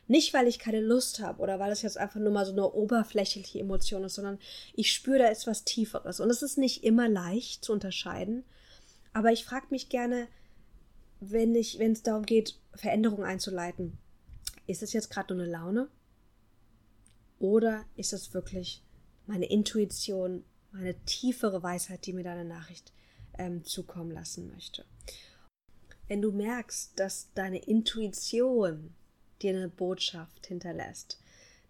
Nicht, 0.07 0.33
weil 0.33 0.47
ich 0.47 0.59
keine 0.59 0.81
Lust 0.81 1.21
habe 1.21 1.43
oder 1.43 1.59
weil 1.59 1.71
es 1.71 1.83
jetzt 1.83 1.99
einfach 1.99 2.19
nur 2.19 2.33
mal 2.33 2.47
so 2.47 2.53
eine 2.53 2.73
oberflächliche 2.73 3.59
Emotion 3.59 4.05
ist, 4.05 4.15
sondern 4.15 4.39
ich 4.73 4.93
spüre, 4.93 5.19
da 5.19 5.27
ist 5.27 5.47
was 5.47 5.65
Tieferes. 5.65 6.21
Und 6.21 6.31
es 6.31 6.43
ist 6.43 6.57
nicht 6.57 6.83
immer 6.83 7.09
leicht 7.09 7.63
zu 7.63 7.75
unterscheiden. 7.75 8.45
Aber 9.13 9.33
ich 9.33 9.45
frage 9.45 9.67
mich 9.69 9.91
gerne, 9.91 10.29
wenn 11.21 11.55
ich, 11.55 11.79
wenn 11.79 11.93
es 11.93 12.03
darum 12.03 12.25
geht, 12.25 12.59
Veränderungen 12.75 13.25
einzuleiten, 13.25 13.99
ist 14.67 14.83
es 14.83 14.95
jetzt 14.95 15.11
gerade 15.11 15.35
nur 15.35 15.43
eine 15.43 15.53
Laune? 15.53 15.89
Oder 17.39 17.85
ist 17.97 18.15
es 18.15 18.33
wirklich 18.33 18.83
meine 19.27 19.47
Intuition, 19.47 20.43
meine 20.73 20.95
tiefere 21.05 21.63
Weisheit, 21.63 22.07
die 22.07 22.15
mir 22.15 22.25
deine 22.25 22.47
Nachricht 22.47 22.93
ähm, 23.39 23.65
zukommen 23.65 24.11
lassen 24.11 24.51
möchte? 24.53 24.85
Wenn 26.09 26.23
du 26.23 26.33
merkst, 26.33 26.99
dass 26.99 27.33
deine 27.35 27.59
Intuition 27.59 28.95
dir 29.43 29.57
eine 29.57 29.69
Botschaft 29.69 30.47
hinterlässt, 30.47 31.21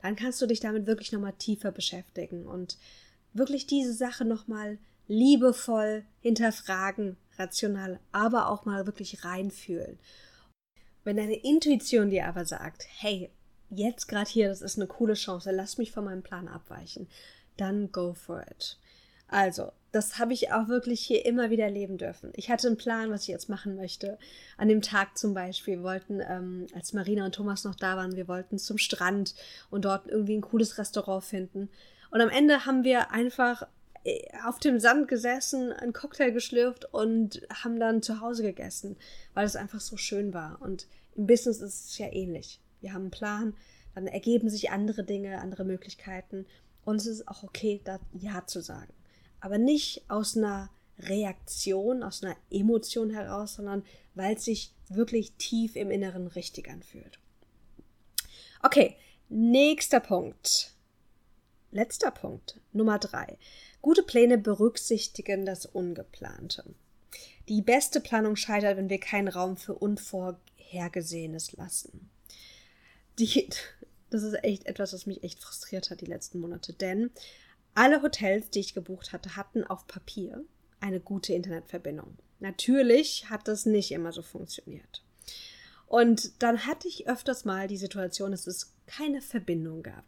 dann 0.00 0.16
kannst 0.16 0.40
du 0.40 0.46
dich 0.46 0.60
damit 0.60 0.86
wirklich 0.86 1.12
nochmal 1.12 1.34
tiefer 1.34 1.72
beschäftigen 1.72 2.46
und 2.46 2.78
wirklich 3.32 3.66
diese 3.66 3.92
Sache 3.92 4.24
nochmal 4.24 4.78
liebevoll 5.08 6.04
hinterfragen, 6.20 7.16
rational, 7.36 7.98
aber 8.12 8.48
auch 8.48 8.64
mal 8.64 8.86
wirklich 8.86 9.24
reinfühlen. 9.24 9.98
Wenn 11.04 11.16
deine 11.16 11.36
Intuition 11.36 12.10
dir 12.10 12.26
aber 12.26 12.44
sagt, 12.44 12.86
hey, 12.98 13.30
jetzt 13.70 14.06
gerade 14.06 14.30
hier, 14.30 14.48
das 14.48 14.62
ist 14.62 14.76
eine 14.76 14.86
coole 14.86 15.14
Chance, 15.14 15.50
lass 15.50 15.78
mich 15.78 15.90
von 15.90 16.04
meinem 16.04 16.22
Plan 16.22 16.48
abweichen, 16.48 17.08
dann 17.56 17.90
go 17.90 18.14
for 18.14 18.42
it. 18.42 18.78
Also, 19.26 19.72
das 19.92 20.18
habe 20.18 20.34
ich 20.34 20.52
auch 20.52 20.68
wirklich 20.68 21.00
hier 21.00 21.24
immer 21.24 21.50
wieder 21.50 21.64
erleben 21.64 21.96
dürfen. 21.96 22.32
Ich 22.34 22.50
hatte 22.50 22.66
einen 22.66 22.76
Plan, 22.76 23.10
was 23.10 23.22
ich 23.22 23.28
jetzt 23.28 23.48
machen 23.48 23.76
möchte. 23.76 24.18
An 24.56 24.68
dem 24.68 24.82
Tag 24.82 25.16
zum 25.16 25.32
Beispiel, 25.32 25.78
wir 25.78 25.82
wollten, 25.82 26.20
ähm, 26.20 26.66
als 26.74 26.92
Marina 26.92 27.24
und 27.24 27.34
Thomas 27.34 27.64
noch 27.64 27.74
da 27.74 27.96
waren, 27.96 28.16
wir 28.16 28.28
wollten 28.28 28.58
zum 28.58 28.76
Strand 28.76 29.34
und 29.70 29.84
dort 29.84 30.06
irgendwie 30.06 30.36
ein 30.36 30.42
cooles 30.42 30.76
Restaurant 30.78 31.24
finden. 31.24 31.70
Und 32.10 32.20
am 32.20 32.28
Ende 32.28 32.66
haben 32.66 32.84
wir 32.84 33.12
einfach 33.12 33.66
äh, 34.04 34.28
auf 34.46 34.58
dem 34.58 34.78
Sand 34.78 35.08
gesessen, 35.08 35.72
einen 35.72 35.94
Cocktail 35.94 36.32
geschlürft 36.32 36.92
und 36.92 37.40
haben 37.62 37.80
dann 37.80 38.02
zu 38.02 38.20
Hause 38.20 38.42
gegessen, 38.42 38.96
weil 39.32 39.46
es 39.46 39.56
einfach 39.56 39.80
so 39.80 39.96
schön 39.96 40.34
war. 40.34 40.60
Und 40.60 40.86
im 41.16 41.26
Business 41.26 41.60
ist 41.62 41.90
es 41.90 41.98
ja 41.98 42.12
ähnlich. 42.12 42.60
Wir 42.82 42.92
haben 42.92 43.02
einen 43.02 43.10
Plan, 43.10 43.56
dann 43.94 44.06
ergeben 44.06 44.50
sich 44.50 44.70
andere 44.70 45.02
Dinge, 45.02 45.40
andere 45.40 45.64
Möglichkeiten 45.64 46.46
und 46.84 46.96
es 46.96 47.06
ist 47.06 47.26
auch 47.26 47.42
okay, 47.42 47.80
da 47.84 47.98
Ja 48.12 48.46
zu 48.46 48.60
sagen 48.60 48.92
aber 49.40 49.58
nicht 49.58 50.02
aus 50.08 50.36
einer 50.36 50.70
Reaktion, 50.98 52.02
aus 52.02 52.22
einer 52.22 52.36
Emotion 52.50 53.10
heraus, 53.10 53.54
sondern 53.54 53.84
weil 54.14 54.36
es 54.36 54.44
sich 54.44 54.72
wirklich 54.88 55.32
tief 55.38 55.76
im 55.76 55.90
Inneren 55.90 56.26
richtig 56.26 56.68
anfühlt. 56.68 57.18
Okay, 58.62 58.96
nächster 59.28 60.00
Punkt. 60.00 60.74
Letzter 61.70 62.10
Punkt, 62.10 62.60
Nummer 62.72 62.98
drei. 62.98 63.38
Gute 63.82 64.02
Pläne 64.02 64.38
berücksichtigen 64.38 65.44
das 65.44 65.66
Ungeplante. 65.66 66.64
Die 67.48 67.62
beste 67.62 68.00
Planung 68.00 68.36
scheitert, 68.36 68.76
wenn 68.76 68.90
wir 68.90 68.98
keinen 68.98 69.28
Raum 69.28 69.56
für 69.56 69.74
Unvorhergesehenes 69.74 71.52
lassen. 71.52 72.10
Die, 73.18 73.48
das 74.10 74.22
ist 74.22 74.42
echt 74.42 74.66
etwas, 74.66 74.92
was 74.92 75.06
mich 75.06 75.22
echt 75.22 75.40
frustriert 75.40 75.90
hat 75.90 76.00
die 76.00 76.06
letzten 76.06 76.40
Monate, 76.40 76.72
denn 76.72 77.10
alle 77.78 78.02
Hotels, 78.02 78.50
die 78.50 78.58
ich 78.58 78.74
gebucht 78.74 79.12
hatte, 79.12 79.36
hatten 79.36 79.62
auf 79.62 79.86
Papier 79.86 80.44
eine 80.80 80.98
gute 80.98 81.32
Internetverbindung. 81.32 82.18
Natürlich 82.40 83.30
hat 83.30 83.46
das 83.46 83.66
nicht 83.66 83.92
immer 83.92 84.10
so 84.10 84.22
funktioniert. 84.22 85.04
Und 85.86 86.42
dann 86.42 86.66
hatte 86.66 86.88
ich 86.88 87.06
öfters 87.06 87.44
mal 87.44 87.68
die 87.68 87.76
Situation, 87.76 88.32
dass 88.32 88.48
es 88.48 88.74
keine 88.88 89.22
Verbindung 89.22 89.84
gab. 89.84 90.04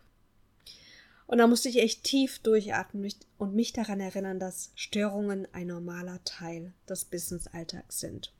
Und 1.29 1.39
da 1.39 1.47
musste 1.47 1.69
ich 1.69 1.79
echt 1.79 2.03
tief 2.03 2.41
durchatmen 2.41 3.09
und 3.39 3.55
mich 3.55 3.73
daran 3.73 4.01
erinnern, 4.01 4.41
dass 4.41 4.73
Störungen 4.75 5.47
ein 5.53 5.69
normaler 5.69 6.19
Teil 6.25 6.73
des 6.89 7.05
Business-Alltags 7.05 8.01
sind. 8.01 8.33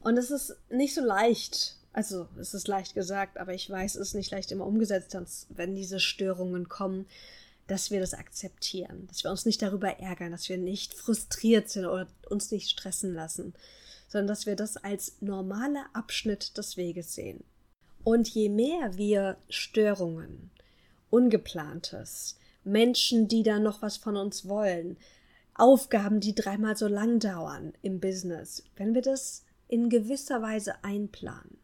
Und 0.00 0.18
es 0.18 0.30
ist 0.30 0.54
nicht 0.68 0.94
so 0.94 1.00
leicht, 1.00 1.78
also 1.94 2.28
es 2.38 2.52
ist 2.52 2.68
leicht 2.68 2.92
gesagt, 2.92 3.38
aber 3.38 3.54
ich 3.54 3.68
weiß, 3.70 3.94
es 3.94 4.08
ist 4.08 4.14
nicht 4.14 4.30
leicht 4.30 4.52
immer 4.52 4.66
umgesetzt, 4.66 5.16
wenn 5.48 5.74
diese 5.74 6.00
Störungen 6.00 6.68
kommen, 6.68 7.06
dass 7.66 7.90
wir 7.90 8.00
das 8.00 8.14
akzeptieren, 8.14 9.06
dass 9.08 9.24
wir 9.24 9.30
uns 9.30 9.46
nicht 9.46 9.62
darüber 9.62 9.98
ärgern, 9.98 10.32
dass 10.32 10.48
wir 10.48 10.58
nicht 10.58 10.94
frustriert 10.94 11.68
sind 11.68 11.86
oder 11.86 12.06
uns 12.28 12.50
nicht 12.50 12.68
stressen 12.68 13.14
lassen, 13.14 13.54
sondern 14.08 14.28
dass 14.28 14.46
wir 14.46 14.56
das 14.56 14.76
als 14.76 15.16
normaler 15.20 15.86
Abschnitt 15.92 16.56
des 16.58 16.76
Weges 16.76 17.14
sehen. 17.14 17.42
Und 18.02 18.28
je 18.28 18.50
mehr 18.50 18.96
wir 18.96 19.38
Störungen, 19.48 20.50
Ungeplantes, 21.10 22.36
Menschen, 22.64 23.28
die 23.28 23.42
da 23.42 23.58
noch 23.58 23.82
was 23.82 23.96
von 23.96 24.16
uns 24.16 24.46
wollen, 24.46 24.96
Aufgaben, 25.54 26.20
die 26.20 26.34
dreimal 26.34 26.76
so 26.76 26.88
lang 26.88 27.18
dauern 27.18 27.72
im 27.82 28.00
Business, 28.00 28.64
wenn 28.76 28.94
wir 28.94 29.02
das 29.02 29.44
in 29.68 29.88
gewisser 29.88 30.42
Weise 30.42 30.82
einplanen, 30.82 31.58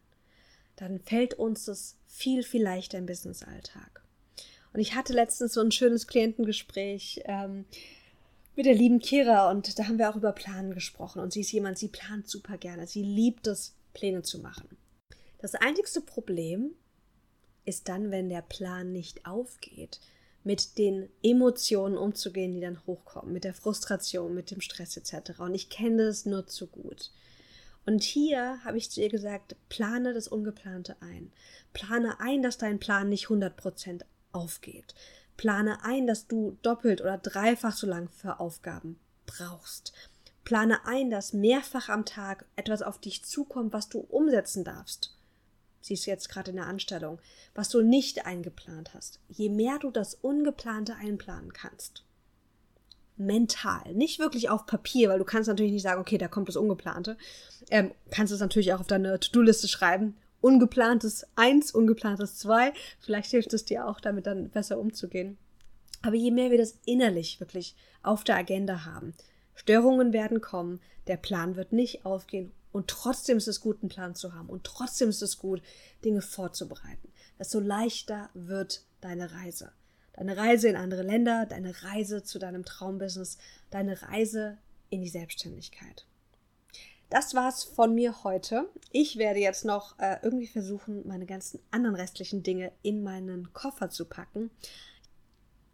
dann 0.77 1.01
fällt 1.01 1.35
uns 1.35 1.67
das 1.67 1.97
viel, 2.07 2.43
viel 2.43 2.63
leichter 2.63 2.99
im 2.99 3.07
Business-Alltag. 3.07 4.03
Und 4.73 4.81
ich 4.81 4.95
hatte 4.95 5.13
letztens 5.13 5.55
so 5.55 5.61
ein 5.61 5.73
schönes 5.73 6.07
Klientengespräch 6.07 7.23
ähm, 7.25 7.65
mit 8.57 8.67
der 8.67 8.75
lieben 8.75 9.01
Kira 9.01 9.51
und 9.51 9.79
da 9.79 9.87
haben 9.87 9.99
wir 9.99 10.11
auch 10.11 10.17
über 10.17 10.33
Planen 10.33 10.75
gesprochen. 10.75 11.21
Und 11.21 11.33
sie 11.33 11.41
ist 11.41 11.53
jemand, 11.53 11.79
sie 11.79 11.89
plant 11.89 12.29
super 12.29 12.59
gerne. 12.59 12.87
Sie 12.87 13.03
liebt 13.03 13.47
es, 13.47 13.75
Pläne 13.95 14.23
zu 14.23 14.39
machen. 14.39 14.77
Das 15.39 15.55
einzigste 15.55 16.01
Problem 16.01 16.73
ist 17.65 17.89
dann, 17.89 18.11
wenn 18.11 18.29
der 18.29 18.43
Plan 18.43 18.93
nicht 18.93 19.27
aufgeht, 19.27 20.01
mit 20.45 20.79
den 20.79 21.09
Emotionen 21.23 21.97
umzugehen, 21.97 22.53
die 22.55 22.61
dann 22.61 22.85
hochkommen, 22.87 23.33
mit 23.33 23.45
der 23.45 23.55
Frustration, 23.55 24.35
mit 24.35 24.51
dem 24.51 24.61
Stress 24.61 24.97
etc. 24.97 25.41
Und 25.41 25.55
ich 25.55 25.69
kenne 25.69 26.07
das 26.07 26.25
nur 26.25 26.47
zu 26.47 26.67
gut. 26.67 27.11
Und 27.87 28.03
hier 28.03 28.63
habe 28.65 28.79
ich 28.79 28.91
zu 28.91 29.01
ihr 29.01 29.09
gesagt, 29.09 29.57
plane 29.69 30.13
das 30.13 30.29
Ungeplante 30.29 30.97
ein. 31.01 31.33
Plane 31.73 32.21
ein, 32.21 32.43
dass 32.43 32.59
dein 32.59 32.79
Plan 32.79 33.09
nicht 33.09 33.27
100% 33.27 34.03
aufgeht. 34.33 34.95
Plane 35.37 35.85
ein, 35.85 36.07
dass 36.07 36.27
du 36.27 36.59
doppelt 36.63 37.01
oder 37.01 37.19
dreifach 37.19 37.75
so 37.75 37.87
lang 37.87 38.09
für 38.09 38.41
Aufgaben 38.41 38.99
brauchst. 39.27 39.93
Plane 40.45 40.85
ein, 40.87 41.11
dass 41.11 41.33
mehrfach 41.33 41.89
am 41.89 42.05
Tag 42.05 42.45
etwas 42.57 42.83
auf 42.83 42.99
dich 42.99 43.25
zukommt, 43.25 43.73
was 43.73 43.89
du 43.89 44.01
umsetzen 44.01 44.65
darfst. 44.65 45.17
Siehst 45.81 46.07
du 46.07 46.11
jetzt 46.11 46.29
gerade 46.29 46.51
in 46.51 46.57
der 46.57 46.67
Anstellung, 46.67 47.19
was 47.55 47.71
du 47.71 47.81
nicht 47.81 48.27
eingeplant 48.27 48.93
hast. 48.93 49.21
Je 49.29 49.49
mehr 49.49 49.79
du 49.79 49.91
das 49.91 50.15
Ungeplante 50.15 50.95
einplanen 50.97 51.53
kannst, 51.53 52.05
mental, 53.17 53.95
nicht 53.95 54.19
wirklich 54.19 54.51
auf 54.51 54.67
Papier, 54.67 55.09
weil 55.09 55.19
du 55.19 55.25
kannst 55.25 55.49
natürlich 55.49 55.73
nicht 55.73 55.83
sagen, 55.83 56.01
okay, 56.01 56.19
da 56.19 56.29
kommt 56.29 56.49
das 56.49 56.57
Ungeplante. 56.57 57.17
Ähm, 57.71 57.93
kannst 58.11 58.33
es 58.33 58.41
natürlich 58.41 58.73
auch 58.73 58.81
auf 58.81 58.87
deine 58.87 59.21
To-Do-Liste 59.21 59.69
schreiben 59.69 60.17
ungeplantes 60.41 61.27
Eins, 61.37 61.73
ungeplantes 61.73 62.37
Zwei. 62.39 62.73
Vielleicht 62.99 63.31
hilft 63.31 63.53
es 63.53 63.65
dir 63.65 63.87
auch, 63.87 64.01
damit 64.01 64.27
dann 64.27 64.51
besser 64.51 64.79
umzugehen. 64.79 65.39
Aber 66.03 66.17
je 66.17 66.31
mehr 66.31 66.51
wir 66.51 66.59
das 66.59 66.79
innerlich 66.87 67.41
wirklich 67.41 67.77
auf 68.03 68.25
der 68.25 68.37
Agenda 68.37 68.85
haben, 68.87 69.15
Störungen 69.55 70.13
werden 70.15 70.41
kommen, 70.41 70.81
der 71.07 71.19
Plan 71.19 71.57
wird 71.57 71.73
nicht 71.73 72.07
aufgehen 72.07 72.53
und 72.73 72.89
trotzdem 72.89 73.37
ist 73.37 73.49
es 73.49 73.61
gut, 73.61 73.83
einen 73.83 73.91
Plan 73.91 74.15
zu 74.15 74.33
haben 74.33 74.49
und 74.49 74.65
trotzdem 74.65 75.09
ist 75.09 75.23
es 75.23 75.39
gut, 75.39 75.61
Dinge 76.05 76.23
vorzubereiten. 76.23 77.13
Desto 77.39 77.61
leichter 77.61 78.31
wird 78.35 78.85
deine 79.01 79.33
Reise. 79.33 79.73
Deine 80.15 80.37
Reise 80.37 80.69
in 80.69 80.77
andere 80.77 81.03
Länder, 81.03 81.47
deine 81.47 81.83
Reise 81.83 82.23
zu 82.23 82.39
deinem 82.39 82.65
Traumbusiness, 82.65 83.39
deine 83.71 84.01
Reise 84.03 84.59
in 84.89 85.03
die 85.03 85.09
Selbstständigkeit. 85.09 86.07
Das 87.11 87.35
war's 87.35 87.65
von 87.65 87.93
mir 87.93 88.23
heute. 88.23 88.71
Ich 88.93 89.17
werde 89.17 89.41
jetzt 89.41 89.65
noch 89.65 89.99
äh, 89.99 90.19
irgendwie 90.23 90.47
versuchen, 90.47 91.07
meine 91.09 91.27
ganzen 91.27 91.59
anderen 91.73 91.97
restlichen 91.97 92.45
Dinge 92.45 92.71
in 92.83 93.03
meinen 93.03 93.53
Koffer 93.53 93.91
zu 93.91 94.05
packen. 94.05 94.53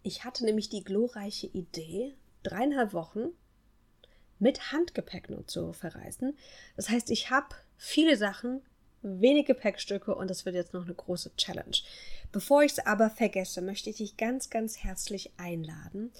Ich 0.03 0.25
hatte 0.25 0.47
nämlich 0.47 0.71
die 0.71 0.83
glorreiche 0.83 1.49
Idee, 1.49 2.15
dreieinhalb 2.43 2.95
Wochen 2.95 3.29
mit 4.39 4.73
Handgepäck 4.73 5.29
nur 5.29 5.47
zu 5.47 5.75
verreisen. 5.75 6.39
Das 6.75 6.89
heißt, 6.89 7.11
ich 7.11 7.29
habe 7.29 7.55
viele 7.77 8.17
Sachen, 8.17 8.63
wenig 9.03 9.45
Gepäckstücke 9.45 10.15
und 10.15 10.31
das 10.31 10.47
wird 10.47 10.55
jetzt 10.55 10.73
noch 10.73 10.85
eine 10.85 10.95
große 10.95 11.37
Challenge. 11.37 11.77
Bevor 12.33 12.63
ich 12.63 12.73
es 12.73 12.87
aber 12.87 13.11
vergesse, 13.11 13.61
möchte 13.61 13.91
ich 13.91 13.97
dich 13.97 14.17
ganz, 14.17 14.49
ganz 14.49 14.79
herzlich 14.79 15.33
einladen 15.37 16.13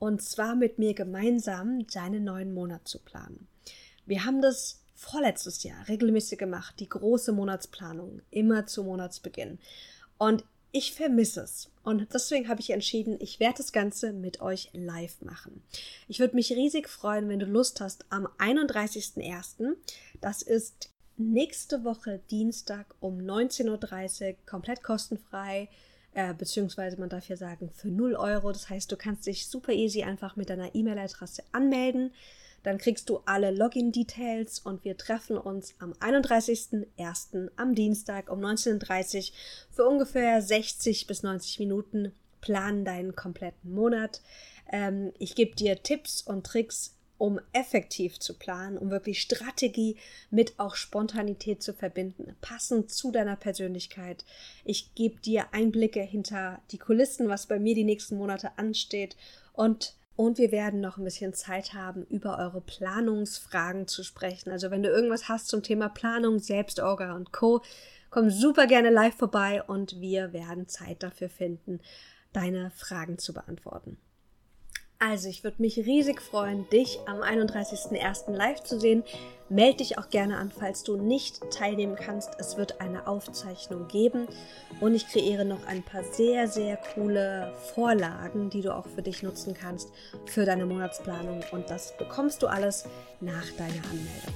und 0.00 0.20
zwar 0.20 0.56
mit 0.56 0.80
mir 0.80 0.94
gemeinsam 0.94 1.86
deinen 1.86 2.24
neuen 2.24 2.52
Monat 2.52 2.88
zu 2.88 2.98
planen. 2.98 3.46
Wir 4.06 4.24
haben 4.24 4.42
das 4.42 4.80
vorletztes 4.94 5.62
Jahr 5.62 5.88
regelmäßig 5.88 6.38
gemacht, 6.38 6.76
die 6.78 6.88
große 6.88 7.32
Monatsplanung, 7.32 8.22
immer 8.30 8.66
zu 8.66 8.84
Monatsbeginn. 8.84 9.58
Und 10.18 10.44
ich 10.72 10.92
vermisse 10.92 11.42
es. 11.42 11.70
Und 11.84 12.12
deswegen 12.12 12.48
habe 12.48 12.60
ich 12.60 12.70
entschieden, 12.70 13.16
ich 13.20 13.38
werde 13.38 13.58
das 13.58 13.72
Ganze 13.72 14.12
mit 14.12 14.40
euch 14.40 14.70
live 14.72 15.20
machen. 15.20 15.62
Ich 16.08 16.18
würde 16.18 16.34
mich 16.34 16.50
riesig 16.52 16.88
freuen, 16.88 17.28
wenn 17.28 17.38
du 17.38 17.46
Lust 17.46 17.80
hast, 17.80 18.04
am 18.10 18.26
31.01., 18.38 19.76
das 20.20 20.42
ist 20.42 20.90
nächste 21.16 21.84
Woche 21.84 22.20
Dienstag 22.30 22.86
um 22.98 23.18
19.30 23.18 24.30
Uhr, 24.30 24.36
komplett 24.46 24.82
kostenfrei, 24.82 25.68
äh, 26.14 26.34
beziehungsweise 26.34 26.98
man 26.98 27.08
darf 27.08 27.28
ja 27.28 27.36
sagen 27.36 27.70
für 27.70 27.88
0 27.88 28.16
Euro. 28.16 28.50
Das 28.50 28.68
heißt, 28.68 28.90
du 28.90 28.96
kannst 28.96 29.26
dich 29.26 29.46
super 29.46 29.72
easy 29.72 30.02
einfach 30.02 30.34
mit 30.34 30.50
deiner 30.50 30.74
E-Mail-Adresse 30.74 31.44
anmelden. 31.52 32.12
Dann 32.64 32.78
kriegst 32.78 33.08
du 33.08 33.20
alle 33.26 33.52
Login-Details 33.52 34.58
und 34.58 34.84
wir 34.84 34.96
treffen 34.96 35.38
uns 35.38 35.74
am 35.78 35.92
31.01. 35.92 37.50
am 37.56 37.74
Dienstag 37.74 38.30
um 38.30 38.40
19.30 38.40 39.30
Uhr 39.30 39.36
für 39.70 39.86
ungefähr 39.86 40.42
60 40.42 41.06
bis 41.06 41.22
90 41.22 41.60
Minuten. 41.60 42.12
Planen 42.40 42.84
deinen 42.84 43.16
kompletten 43.16 43.72
Monat. 43.72 44.20
Ähm, 44.70 45.12
ich 45.18 45.34
gebe 45.34 45.54
dir 45.56 45.82
Tipps 45.82 46.20
und 46.20 46.44
Tricks, 46.44 46.94
um 47.16 47.40
effektiv 47.52 48.18
zu 48.18 48.34
planen, 48.34 48.76
um 48.76 48.90
wirklich 48.90 49.22
Strategie 49.22 49.96
mit 50.30 50.58
auch 50.58 50.74
Spontanität 50.74 51.62
zu 51.62 51.72
verbinden, 51.72 52.36
passend 52.42 52.92
zu 52.92 53.12
deiner 53.12 53.36
Persönlichkeit. 53.36 54.26
Ich 54.62 54.94
gebe 54.94 55.20
dir 55.20 55.46
Einblicke 55.52 56.02
hinter 56.02 56.60
die 56.70 56.78
Kulissen, 56.78 57.28
was 57.28 57.46
bei 57.46 57.58
mir 57.58 57.74
die 57.74 57.84
nächsten 57.84 58.16
Monate 58.16 58.58
ansteht 58.58 59.16
und 59.54 59.94
und 60.16 60.38
wir 60.38 60.52
werden 60.52 60.80
noch 60.80 60.96
ein 60.96 61.04
bisschen 61.04 61.34
Zeit 61.34 61.74
haben, 61.74 62.06
über 62.06 62.38
eure 62.38 62.60
Planungsfragen 62.60 63.88
zu 63.88 64.04
sprechen. 64.04 64.50
Also 64.50 64.70
wenn 64.70 64.82
du 64.82 64.88
irgendwas 64.88 65.28
hast 65.28 65.48
zum 65.48 65.62
Thema 65.62 65.88
Planung, 65.88 66.38
Selbstorga 66.38 67.14
und 67.14 67.32
Co., 67.32 67.62
komm 68.10 68.30
super 68.30 68.66
gerne 68.66 68.90
live 68.90 69.16
vorbei 69.16 69.62
und 69.62 70.00
wir 70.00 70.32
werden 70.32 70.68
Zeit 70.68 71.02
dafür 71.02 71.28
finden, 71.28 71.80
deine 72.32 72.70
Fragen 72.70 73.18
zu 73.18 73.32
beantworten. 73.32 73.98
Also, 75.10 75.28
ich 75.28 75.44
würde 75.44 75.60
mich 75.60 75.76
riesig 75.76 76.22
freuen, 76.22 76.66
dich 76.70 76.98
am 77.04 77.20
31.01. 77.20 78.30
live 78.30 78.62
zu 78.62 78.80
sehen. 78.80 79.02
Meld 79.50 79.80
dich 79.80 79.98
auch 79.98 80.08
gerne 80.08 80.38
an, 80.38 80.50
falls 80.50 80.82
du 80.82 80.96
nicht 80.96 81.42
teilnehmen 81.50 81.94
kannst. 81.94 82.30
Es 82.38 82.56
wird 82.56 82.80
eine 82.80 83.06
Aufzeichnung 83.06 83.86
geben 83.88 84.26
und 84.80 84.94
ich 84.94 85.06
kreiere 85.06 85.44
noch 85.44 85.66
ein 85.66 85.82
paar 85.82 86.02
sehr, 86.04 86.48
sehr 86.48 86.78
coole 86.94 87.52
Vorlagen, 87.74 88.48
die 88.48 88.62
du 88.62 88.74
auch 88.74 88.86
für 88.86 89.02
dich 89.02 89.22
nutzen 89.22 89.52
kannst 89.52 89.90
für 90.24 90.46
deine 90.46 90.64
Monatsplanung. 90.64 91.44
Und 91.52 91.68
das 91.68 91.94
bekommst 91.98 92.42
du 92.42 92.46
alles 92.46 92.86
nach 93.20 93.50
deiner 93.58 93.84
Anmeldung. 93.90 94.34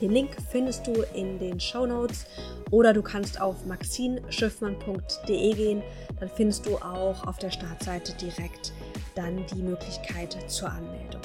Den 0.00 0.12
Link 0.12 0.30
findest 0.50 0.86
du 0.86 0.94
in 1.14 1.38
den 1.38 1.60
Show 1.60 1.84
Notes 1.84 2.24
oder 2.70 2.94
du 2.94 3.02
kannst 3.02 3.38
auf 3.38 3.66
maxinschiffmann.de 3.66 5.52
gehen. 5.52 5.82
Dann 6.18 6.30
findest 6.30 6.64
du 6.64 6.76
auch 6.76 7.26
auf 7.26 7.36
der 7.36 7.50
Startseite 7.50 8.14
direkt 8.14 8.72
dann 9.14 9.44
die 9.46 9.62
Möglichkeit 9.62 10.36
zur 10.50 10.70
Anmeldung. 10.70 11.22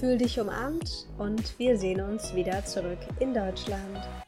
Fühl 0.00 0.18
dich 0.18 0.38
umarmt 0.38 1.08
und 1.18 1.58
wir 1.58 1.78
sehen 1.78 2.00
uns 2.00 2.34
wieder 2.34 2.64
zurück 2.64 2.98
in 3.20 3.32
Deutschland. 3.32 4.25